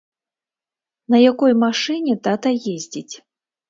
[1.15, 3.15] На якой машыне тата ездзіць?